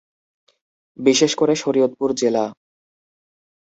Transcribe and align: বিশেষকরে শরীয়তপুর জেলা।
বিশেষকরে 0.99 1.53
শরীয়তপুর 1.55 2.09
জেলা। 2.13 2.45